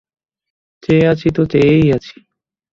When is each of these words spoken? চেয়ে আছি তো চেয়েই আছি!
চেয়ে 0.83 1.05
আছি 1.07 1.27
তো 1.35 1.41
চেয়েই 1.51 1.87
আছি! 1.97 2.15